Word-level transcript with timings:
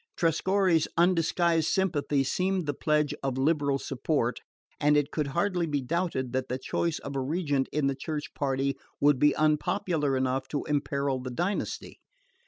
Trescorre's 0.17 0.87
undisguised 0.97 1.67
sympathy 1.67 2.23
seemed 2.23 2.65
the 2.65 2.73
pledge 2.73 3.13
of 3.21 3.37
liberal 3.37 3.77
support, 3.77 4.39
and 4.79 4.97
it 4.97 5.11
could 5.11 5.27
hardly 5.27 5.67
be 5.67 5.79
doubted 5.79 6.33
that 6.33 6.49
the 6.49 6.57
choice 6.57 6.97
of 6.97 7.15
a 7.15 7.19
regent 7.19 7.69
in 7.71 7.85
the 7.85 7.93
Church 7.93 8.33
party 8.33 8.75
would 8.99 9.19
be 9.19 9.35
unpopular 9.35 10.17
enough 10.17 10.47
to 10.47 10.63
imperil 10.63 11.19
the 11.19 11.29
dynasty. 11.29 11.99